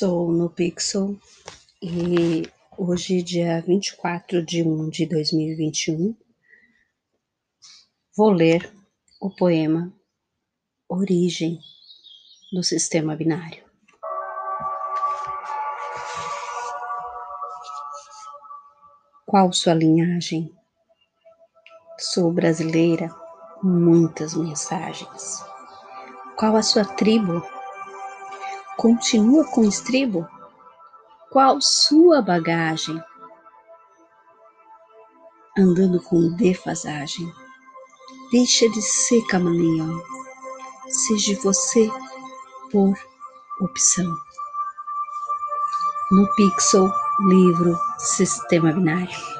[0.00, 1.14] Sou no Pixel
[1.82, 6.16] e hoje, dia 24 de 1 de 2021,
[8.16, 8.72] vou ler
[9.20, 9.92] o poema
[10.88, 11.60] Origem
[12.50, 13.62] do Sistema Binário.
[19.26, 20.50] Qual sua linhagem?
[21.98, 23.14] Sou brasileira,
[23.62, 25.44] muitas mensagens.
[26.38, 27.59] Qual a sua tribo?
[28.80, 30.26] Continua com estribo?
[31.30, 32.98] Qual sua bagagem?
[35.58, 37.30] Andando com defasagem.
[38.32, 40.00] Deixa de ser camaleão.
[40.88, 41.90] Seja você
[42.72, 42.94] por
[43.60, 44.10] opção.
[46.10, 46.90] No Pixel
[47.28, 49.39] Livro Sistema Binário.